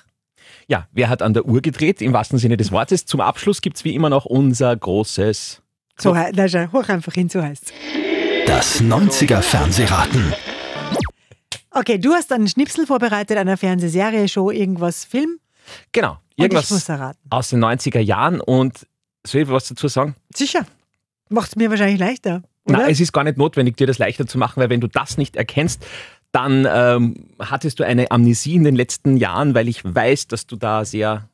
Ja, 0.68 0.86
wer 0.92 1.08
hat 1.08 1.22
an 1.22 1.32
der 1.32 1.46
Uhr 1.46 1.62
gedreht, 1.62 2.02
im 2.02 2.12
wahrsten 2.12 2.38
Sinne 2.38 2.56
des 2.56 2.70
Wortes. 2.72 3.06
Zum 3.06 3.20
Abschluss 3.20 3.62
gibt 3.62 3.76
es 3.76 3.84
wie 3.84 3.94
immer 3.94 4.10
noch 4.10 4.26
unser 4.26 4.76
großes. 4.76 5.61
So, 5.98 6.16
he- 6.16 6.30
na, 6.34 6.48
schau, 6.48 6.66
hoch 6.72 6.88
einfach 6.88 7.12
hin, 7.14 7.28
so 7.28 7.42
heißt's. 7.42 7.72
Das 8.46 8.80
90er 8.80 9.40
Fernsehraten. 9.42 10.32
Okay, 11.70 11.98
du 11.98 12.12
hast 12.12 12.32
einen 12.32 12.48
Schnipsel 12.48 12.86
vorbereitet, 12.86 13.38
einer 13.38 13.56
Fernsehserie, 13.56 14.28
Show, 14.28 14.50
irgendwas, 14.50 15.04
Film. 15.04 15.38
Genau, 15.92 16.18
irgendwas 16.36 16.70
muss 16.70 16.88
erraten. 16.88 17.20
aus 17.30 17.48
den 17.50 17.60
90er 17.64 18.00
Jahren. 18.00 18.40
Und 18.40 18.86
soll 19.26 19.42
ich 19.42 19.48
was 19.48 19.68
dazu 19.68 19.88
sagen? 19.88 20.14
Sicher. 20.34 20.66
Macht's 21.30 21.56
mir 21.56 21.70
wahrscheinlich 21.70 21.98
leichter. 21.98 22.42
Oder? 22.66 22.78
Nein, 22.78 22.90
es 22.90 23.00
ist 23.00 23.12
gar 23.12 23.24
nicht 23.24 23.38
notwendig, 23.38 23.76
dir 23.76 23.86
das 23.86 23.98
leichter 23.98 24.26
zu 24.26 24.38
machen, 24.38 24.60
weil 24.60 24.68
wenn 24.70 24.80
du 24.80 24.86
das 24.86 25.16
nicht 25.16 25.36
erkennst, 25.36 25.84
dann 26.30 26.66
ähm, 26.70 27.28
hattest 27.38 27.80
du 27.80 27.84
eine 27.86 28.10
Amnesie 28.10 28.54
in 28.54 28.64
den 28.64 28.76
letzten 28.76 29.16
Jahren, 29.16 29.54
weil 29.54 29.68
ich 29.68 29.82
weiß, 29.84 30.28
dass 30.28 30.46
du 30.46 30.56
da 30.56 30.84
sehr 30.84 31.28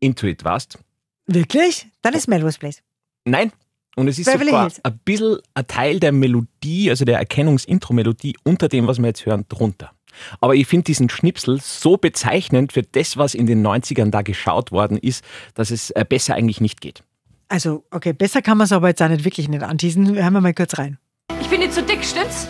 intuit 0.00 0.44
warst. 0.44 0.78
Wirklich? 1.26 1.86
Dann 2.02 2.14
ist 2.14 2.26
Melrose 2.28 2.58
Place. 2.58 2.82
Nein. 3.24 3.52
Und 3.96 4.08
es 4.08 4.18
ist 4.18 4.26
Beverly 4.26 4.46
sogar 4.50 4.62
Hills. 4.62 4.84
ein 4.84 4.98
bisschen 5.04 5.38
ein 5.54 5.66
Teil 5.66 6.00
der 6.00 6.12
Melodie, 6.12 6.90
also 6.90 7.04
der 7.04 7.18
Erkennungsintro-Melodie 7.18 8.36
unter 8.44 8.68
dem, 8.68 8.86
was 8.86 8.98
wir 8.98 9.06
jetzt 9.06 9.24
hören, 9.26 9.44
drunter. 9.48 9.92
Aber 10.40 10.54
ich 10.54 10.66
finde 10.66 10.84
diesen 10.84 11.08
Schnipsel 11.08 11.60
so 11.60 11.96
bezeichnend 11.96 12.72
für 12.72 12.82
das, 12.82 13.16
was 13.16 13.34
in 13.34 13.46
den 13.46 13.66
90ern 13.66 14.10
da 14.10 14.22
geschaut 14.22 14.72
worden 14.72 14.96
ist, 14.98 15.24
dass 15.54 15.70
es 15.70 15.90
äh, 15.90 16.04
besser 16.08 16.34
eigentlich 16.34 16.60
nicht 16.60 16.80
geht. 16.80 17.02
Also, 17.48 17.84
okay, 17.90 18.12
besser 18.12 18.40
kann 18.42 18.58
man 18.58 18.64
es 18.64 18.72
aber 18.72 18.88
jetzt 18.88 19.02
auch 19.02 19.08
nicht 19.08 19.24
wirklich 19.24 19.48
nicht 19.48 19.62
anteasen. 19.62 20.14
Hören 20.16 20.32
wir 20.32 20.40
mal 20.40 20.54
kurz 20.54 20.78
rein. 20.78 20.98
Ich 21.40 21.48
bin 21.48 21.60
dir 21.60 21.70
zu 21.70 21.82
dick, 21.82 22.04
stimmt's? 22.04 22.48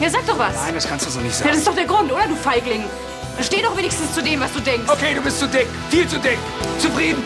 Ja, 0.00 0.08
sag 0.08 0.26
doch 0.26 0.38
was. 0.38 0.54
Nein, 0.64 0.74
das 0.74 0.88
kannst 0.88 1.06
du 1.06 1.10
so 1.10 1.20
nicht 1.20 1.30
Ja, 1.32 1.36
sagen. 1.38 1.48
das 1.50 1.58
ist 1.58 1.66
doch 1.68 1.74
der 1.74 1.84
Grund, 1.86 2.10
oder, 2.10 2.26
du 2.26 2.34
Feigling? 2.34 2.82
Steh 3.42 3.62
doch 3.62 3.76
wenigstens 3.76 4.14
zu 4.14 4.22
dem, 4.22 4.40
was 4.40 4.52
du 4.52 4.60
denkst. 4.60 4.88
Okay, 4.88 5.14
du 5.14 5.22
bist 5.22 5.38
zu 5.40 5.46
dick. 5.48 5.66
Viel 5.90 6.06
zu 6.06 6.18
dick. 6.18 6.38
Zufrieden? 6.78 7.22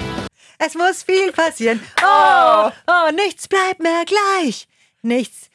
Es 0.58 0.74
muss 0.74 1.02
viel 1.02 1.32
passieren. 1.32 1.80
Oh, 2.02 2.70
oh, 2.86 3.10
nichts 3.12 3.48
bleibt 3.48 3.80
mehr 3.80 4.04
gleich. 4.04 4.66
Nichts 5.02 5.48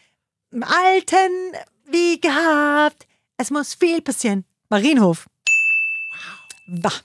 im 0.51 0.63
Alten 0.63 1.53
wie 1.85 2.19
gehabt. 2.19 3.07
Es 3.37 3.51
muss 3.51 3.73
viel 3.73 4.01
passieren. 4.01 4.45
Marienhof. 4.69 5.27
Wow. 6.67 7.03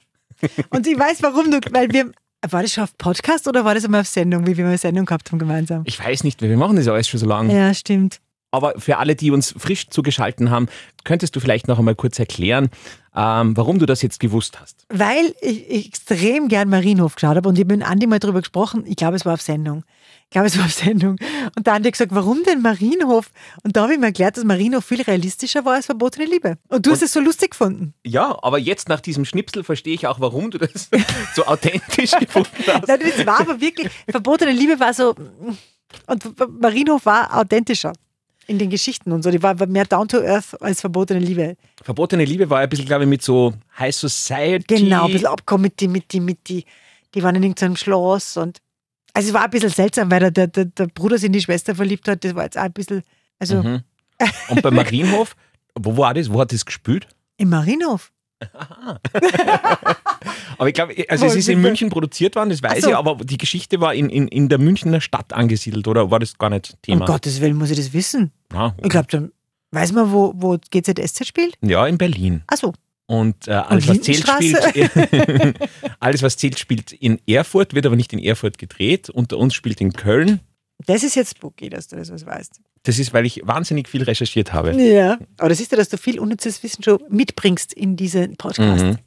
Und 0.71 0.87
ich 0.87 0.99
weiß, 0.99 1.23
warum 1.23 1.51
du, 1.51 1.61
weil 1.71 1.91
wir, 1.93 2.13
war 2.49 2.63
das 2.63 2.73
schon 2.73 2.85
auf 2.85 2.97
Podcast 2.99 3.49
oder 3.49 3.65
war 3.65 3.75
das 3.75 3.85
immer 3.85 4.01
auf 4.01 4.09
Sendung, 4.09 4.47
wie 4.47 4.57
wir 4.57 4.65
mal 4.65 4.71
eine 4.71 4.79
Sendung 4.79 5.07
gehabt 5.07 5.31
haben 5.31 5.39
gemeinsam? 5.39 5.83
Ich 5.87 5.99
weiß 5.99 6.25
nicht, 6.25 6.43
wir 6.43 6.57
machen 6.57 6.77
das 6.77 6.87
ja 6.87 6.93
alles 6.93 7.09
schon 7.09 7.21
so 7.21 7.27
lange. 7.27 7.55
Ja, 7.55 7.73
stimmt. 7.73 8.21
Aber 8.55 8.79
für 8.79 8.99
alle, 8.99 9.17
die 9.17 9.33
uns 9.33 9.53
frisch 9.59 9.89
zugeschaltet 9.89 10.49
haben, 10.49 10.69
könntest 11.03 11.35
du 11.35 11.41
vielleicht 11.41 11.67
noch 11.67 11.81
einmal 11.81 11.97
kurz 11.97 12.21
erklären, 12.21 12.71
ähm, 13.13 13.57
warum 13.57 13.81
du 13.81 13.87
das 13.87 14.01
jetzt 14.01 14.21
gewusst 14.21 14.61
hast. 14.61 14.87
Weil 14.91 15.35
ich, 15.41 15.87
extrem 15.87 16.47
gern 16.47 16.69
Marienhof 16.69 17.17
geschaut 17.17 17.37
habe 17.37 17.49
und 17.49 17.59
ich 17.59 17.67
mit 17.67 17.83
Andi 17.83 18.07
mal 18.07 18.21
drüber 18.21 18.39
gesprochen. 18.39 18.85
Ich 18.87 18.95
glaube, 18.95 19.17
es 19.17 19.27
war 19.27 19.35
auf 19.35 19.43
Sendung. 19.43 19.83
Ich 20.27 20.31
glaube, 20.31 20.47
es 20.47 20.57
war 20.57 20.67
auf 20.67 20.73
Sendung. 20.73 21.17
Und 21.57 21.67
der 21.67 21.75
Andi 21.75 21.89
hat 21.89 21.95
gesagt, 21.95 22.15
warum 22.15 22.45
denn 22.45 22.63
Marienhof? 22.63 23.33
Und 23.65 23.77
da 23.77 23.83
habe 23.83 23.95
ich 23.95 23.99
mir 23.99 24.07
erklärt, 24.07 24.37
dass 24.37 24.45
Marienhof 24.45 24.85
viel 24.85 25.03
realistischer 25.03 25.65
war 25.65 25.75
als 25.75 25.87
verbotene 25.87 26.27
Liebe. 26.27 26.57
Und 26.69 26.87
du 26.87 26.93
hast 26.93 27.03
es 27.03 27.13
so 27.13 27.19
lustig 27.19 27.51
gefunden. 27.51 27.93
Ja, 28.05 28.39
aber 28.41 28.61
jetzt 28.61 28.89
nach 28.89 29.01
diesem 29.01 29.25
Schnipsel 29.25 29.65
verstehe 29.65 29.95
ich 29.95 30.07
auch, 30.07 30.21
warum 30.21 30.53
du 30.53 30.59
das 30.59 30.91
so 31.35 31.45
authentisch 31.45 32.13
gefunden 32.21 32.51
hast. 32.69 32.87
Nein, 32.87 33.01
das 33.01 33.27
war 33.27 33.41
aber 33.41 33.61
wirklich, 33.61 33.91
verbotene 34.09 34.53
Liebe 34.53 34.79
war 34.79 34.95
so, 34.95 35.17
und 36.07 36.61
Marienhof 36.61 37.05
war 37.05 37.37
authentischer. 37.37 37.93
In 38.47 38.59
den 38.59 38.71
Geschichten 38.71 39.13
und 39.13 39.23
so. 39.23 39.31
Die 39.31 39.43
war 39.43 39.55
mehr 39.67 39.85
down 39.85 40.09
to 40.09 40.19
earth 40.19 40.61
als 40.61 40.81
verbotene 40.81 41.21
Liebe. 41.21 41.57
Verbotene 41.83 42.25
Liebe 42.25 42.49
war 42.51 42.61
ein 42.61 42.69
bisschen, 42.69 42.87
glaube 42.87 43.05
ich, 43.05 43.11
mit 43.11 43.23
so 43.23 43.55
High 43.79 43.95
Society. 43.95 44.77
Genau, 44.77 45.07
ein 45.07 45.13
bisschen 45.13 45.27
abgekommen 45.29 45.63
mit 45.63 45.81
die, 45.81 45.89
mit 45.89 46.13
die, 46.13 46.21
mit 46.21 46.49
die, 46.49 46.65
die 47.15 47.23
waren 47.23 47.35
in 47.37 47.43
irgendeinem 47.43 47.77
Schloss 47.77 48.37
und 48.37 48.59
also 49.13 49.29
es 49.29 49.35
war 49.35 49.45
ein 49.45 49.51
bisschen 49.51 49.71
seltsam, 49.71 50.11
weil 50.11 50.31
der, 50.33 50.49
der, 50.49 50.65
der 50.65 50.87
Bruder 50.89 51.17
sich 51.19 51.27
in 51.27 51.33
die 51.33 51.41
Schwester 51.41 51.75
verliebt 51.75 52.09
hat. 52.09 52.25
Das 52.25 52.35
war 52.35 52.45
jetzt 52.45 52.59
auch 52.59 52.63
ein 52.63 52.73
bisschen, 52.73 53.03
also 53.39 53.63
Mhm. 53.63 53.83
Und 54.49 54.63
beim 54.63 54.75
Marienhof, 54.75 55.35
wo 55.75 55.97
war 55.97 56.15
das? 56.15 56.33
Wo 56.33 56.41
hat 56.41 56.53
das 56.53 56.65
gespielt? 56.65 57.09
im 57.37 57.49
Marienhof. 57.49 58.13
Aber 60.59 60.69
ich 60.69 60.75
glaube, 60.75 60.95
also 61.09 61.25
Wo 61.25 61.29
es 61.31 61.37
ist 61.37 61.49
in? 61.49 61.61
München 61.61 61.91
produziert 61.91 62.37
worden, 62.37 62.51
das 62.51 62.63
weiß 62.63 62.73
Ach 62.79 62.81
so. 62.83 62.89
ich, 62.91 62.97
aber 62.97 63.17
die 63.25 63.39
Geschichte 63.39 63.81
war 63.81 63.95
in, 63.95 64.09
in, 64.11 64.29
in 64.29 64.49
der 64.49 64.59
Münchner 64.59 65.01
Stadt 65.01 65.33
angesiedelt 65.33 65.87
oder 65.89 66.11
war 66.11 66.19
das 66.19 66.39
gar 66.39 66.51
nicht 66.51 66.77
Thema? 66.83 67.01
Um 67.01 67.07
Gottes 67.07 67.41
Willen 67.41 67.57
muss 67.57 67.71
ich 67.71 67.77
das 67.77 67.93
wissen. 67.93 68.33
Ah, 68.53 68.73
Ich 68.83 68.89
glaube, 68.91 69.07
dann 69.11 69.33
weiß 69.73 69.93
man, 69.93 70.13
wo, 70.13 70.33
wo 70.37 70.57
GZSZ 70.71 71.27
spielt. 71.27 71.57
ja, 71.61 71.87
in 71.87 71.99
Berlin. 71.99 72.43
Achso, 72.47 72.73
Und 73.07 73.49
äh, 73.49 73.53
alles, 73.53 73.89
was 73.89 74.01
zählt, 74.01 74.27
spielt. 74.27 74.57
alles, 76.01 76.23
was 76.23 76.37
zählt, 76.37 76.59
spielt 76.59 76.93
in 76.93 77.21
Erfurt, 77.27 77.75
wird 77.75 77.87
aber 77.87 77.97
nicht 77.97 78.13
in 78.13 78.19
Erfurt 78.19 78.59
gedreht. 78.59 79.11
Unter 79.11 79.39
uns 79.39 79.55
spielt 79.55 79.81
in 79.81 79.93
Köln. 79.93 80.41
das 80.87 81.03
ist 81.03 81.15
jetzt 81.17 81.37
spooky, 81.37 81.69
dass 81.71 81.89
du 81.89 81.97
das 81.97 82.11
was 82.13 82.25
weißt. 82.27 82.61
Das 82.87 82.99
ist, 82.99 83.15
weil 83.15 83.25
ich 83.25 83.41
wahnsinnig 83.45 83.89
viel 83.89 84.03
recherchiert 84.03 84.53
habe. 84.53 84.73
Ja. 84.81 85.19
Aber 85.39 85.49
das 85.49 85.59
ist 85.59 85.73
ja, 85.73 85.79
dass 85.79 85.89
du 85.89 85.97
viel 85.97 86.21
unnützes 86.21 86.63
Wissen 86.63 86.83
schon 86.85 86.99
mitbringst 87.09 87.73
in 87.73 87.97
diesen 87.97 88.37
Podcast. 88.37 88.85
Mhm. 88.85 88.99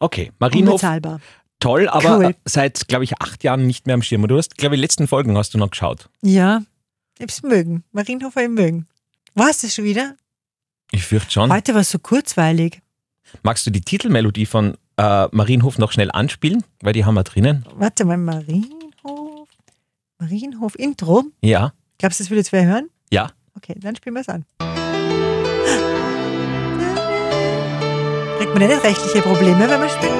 Okay, 0.00 0.32
Marienhof, 0.38 0.74
Unbezahlbar. 0.74 1.20
toll, 1.60 1.88
aber 1.88 2.18
Cool. 2.18 2.34
seit, 2.44 2.88
glaube 2.88 3.04
ich, 3.04 3.20
acht 3.20 3.42
Jahren 3.44 3.66
nicht 3.66 3.86
mehr 3.86 3.94
am 3.94 4.02
Schirm. 4.02 4.22
Und 4.22 4.28
Du 4.28 4.36
hast, 4.38 4.56
glaube 4.56 4.74
ich, 4.74 4.80
letzten 4.80 5.06
Folgen 5.08 5.36
hast 5.38 5.54
du 5.54 5.58
noch 5.58 5.70
geschaut. 5.70 6.08
Ja, 6.22 6.62
ich 7.18 7.22
hab's 7.22 7.42
mögen. 7.42 7.84
Marienhofer 7.92 8.44
im 8.44 8.54
Mögen. 8.54 8.86
War 9.34 9.50
es 9.50 9.58
das 9.58 9.74
schon 9.74 9.84
wieder? 9.84 10.16
Ich 10.90 11.04
fürchte 11.04 11.32
schon. 11.32 11.52
Heute 11.52 11.74
war 11.74 11.80
es 11.80 11.90
so 11.90 11.98
kurzweilig. 11.98 12.80
Magst 13.42 13.66
du 13.66 13.70
die 13.70 13.80
Titelmelodie 13.80 14.46
von 14.46 14.76
äh, 14.96 15.26
Marienhof 15.32 15.78
noch 15.78 15.90
schnell 15.92 16.10
anspielen? 16.12 16.62
Weil 16.80 16.92
die 16.92 17.04
haben 17.04 17.14
wir 17.14 17.24
drinnen. 17.24 17.64
Warte 17.74 18.04
mal, 18.04 18.16
Marienhof. 18.16 19.48
Marienhof 20.18 20.78
Intro. 20.78 21.24
Ja, 21.40 21.72
Glaubst 21.98 22.18
du, 22.20 22.24
das 22.24 22.30
will 22.30 22.38
jetzt 22.38 22.52
wer 22.52 22.64
hören? 22.66 22.90
ja. 23.10 23.30
Okay, 23.56 23.74
dann 23.78 23.94
spielen 23.96 24.14
wir 24.16 24.20
es 24.20 24.28
an. 24.28 24.44
Kriegt 28.54 28.68
man 28.68 28.76
nicht 28.76 28.84
rechtliche 28.84 29.20
Probleme, 29.20 29.68
wenn 29.68 29.80
man 29.80 29.88
spielt? 29.88 30.12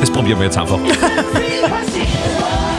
Das 0.00 0.10
probieren 0.10 0.40
wir 0.40 0.46
jetzt 0.46 0.58
einfach. 0.58 0.80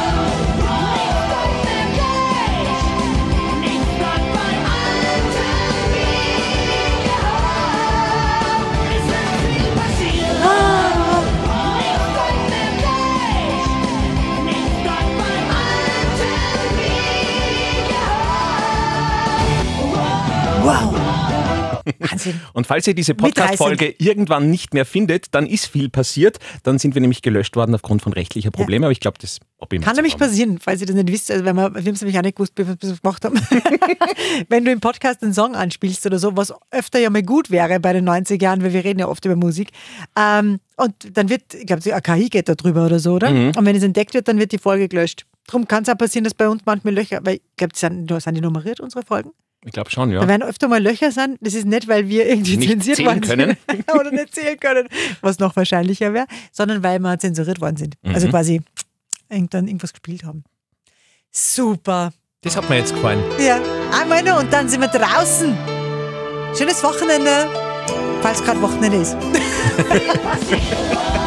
falls 22.67 22.85
ihr 22.85 22.93
diese 22.93 23.15
Podcast-Folge 23.15 23.95
irgendwann 23.97 24.49
nicht 24.51 24.73
mehr 24.73 24.85
findet, 24.85 25.33
dann 25.33 25.47
ist 25.47 25.67
viel 25.67 25.89
passiert. 25.89 26.37
Dann 26.63 26.77
sind 26.77 26.93
wir 26.93 27.01
nämlich 27.01 27.21
gelöscht 27.21 27.55
worden 27.55 27.73
aufgrund 27.73 28.01
von 28.01 28.13
rechtlicher 28.13 28.51
Probleme. 28.51 28.85
Aber 28.85 28.91
ich 28.91 28.99
glaube, 28.99 29.17
das 29.19 29.39
Kann 29.81 29.95
nämlich 29.95 30.17
passieren, 30.17 30.59
falls 30.59 30.81
ihr 30.81 30.87
das 30.87 30.95
nicht 30.95 31.11
wisst. 31.11 31.31
Also 31.31 31.45
wenn 31.45 31.55
wir, 31.55 31.73
wir 31.73 31.81
haben 31.81 31.93
es 31.93 32.01
nämlich 32.01 32.17
auch 32.17 32.23
nicht 32.23 32.35
gewusst, 32.35 32.55
bevor 32.55 32.75
wir 32.79 32.91
es 32.91 33.01
gemacht 33.01 33.23
haben. 33.23 33.39
wenn 34.49 34.65
du 34.65 34.71
im 34.71 34.81
Podcast 34.81 35.23
einen 35.23 35.33
Song 35.33 35.55
anspielst 35.55 36.05
oder 36.05 36.19
so, 36.19 36.35
was 36.35 36.53
öfter 36.71 36.99
ja 36.99 37.09
mal 37.09 37.23
gut 37.23 37.49
wäre 37.49 37.79
bei 37.79 37.93
den 37.93 38.03
90 38.03 38.41
Jahren, 38.41 38.61
weil 38.61 38.73
wir 38.73 38.83
reden 38.83 38.99
ja 38.99 39.07
oft 39.07 39.23
über 39.25 39.35
Musik. 39.35 39.69
Ähm, 40.17 40.59
und 40.75 41.17
dann 41.17 41.29
wird, 41.29 41.53
ich 41.53 41.65
glaube, 41.65 41.81
die 41.81 41.93
AKI 41.93 42.29
geht 42.29 42.49
da 42.49 42.55
drüber 42.55 42.85
oder 42.85 42.99
so, 42.99 43.13
oder? 43.13 43.31
Mhm. 43.31 43.53
Und 43.57 43.65
wenn 43.65 43.75
es 43.75 43.83
entdeckt 43.83 44.13
wird, 44.13 44.27
dann 44.27 44.39
wird 44.39 44.51
die 44.51 44.59
Folge 44.59 44.87
gelöscht. 44.89 45.25
Darum 45.47 45.67
kann 45.67 45.83
es 45.83 45.89
auch 45.89 45.97
passieren, 45.97 46.25
dass 46.25 46.33
bei 46.33 46.49
uns 46.49 46.63
manchmal 46.65 46.93
Löcher, 46.93 47.21
weil 47.23 47.35
ich 47.35 47.41
glaube, 47.55 47.75
sind, 47.75 48.11
sind 48.11 48.35
die 48.35 48.41
nummeriert, 48.41 48.81
unsere 48.81 49.03
Folgen? 49.03 49.31
Ich 49.67 49.73
glaube 49.73 49.91
schon, 49.91 50.09
Da 50.11 50.21
ja. 50.21 50.27
werden 50.27 50.43
öfter 50.43 50.67
mal 50.69 50.81
Löcher 50.81 51.11
sein. 51.11 51.35
Das 51.41 51.53
ist 51.53 51.65
nicht, 51.65 51.87
weil 51.89 52.07
wir 52.07 52.25
irgendwie 52.27 52.55
Nicht 52.57 52.69
zensiert 52.71 52.99
worden 53.05 53.19
können. 53.21 53.57
sind 53.69 53.93
oder 53.93 54.11
nicht 54.11 54.33
zählen 54.33 54.57
können, 54.59 54.87
was 55.21 55.39
noch 55.39 55.55
wahrscheinlicher 55.57 56.13
wäre, 56.13 56.25
sondern 56.53 56.81
weil 56.83 56.99
wir 56.99 57.19
zensuriert 57.19 57.59
worden 57.59 57.75
sind. 57.77 57.95
Also 58.03 58.27
Mhm. 58.27 58.31
quasi 58.31 58.61
irgendwann 59.29 59.67
irgendwas 59.67 59.91
gespielt 59.93 60.23
haben. 60.23 60.43
Super. 61.31 62.13
Das 62.41 62.55
hat 62.55 62.69
mir 62.69 62.77
jetzt 62.77 62.93
gefallen. 62.95 63.19
Ja, 63.39 63.59
einmal 63.99 64.23
noch 64.23 64.39
und 64.39 64.51
dann 64.53 64.69
sind 64.69 64.79
wir 64.79 64.87
draußen. 64.87 65.53
Schönes 66.57 66.81
Wochenende, 66.81 67.47
falls 68.21 68.41
gerade 68.43 68.61
Wochenende 68.61 68.97
ist. 68.99 69.17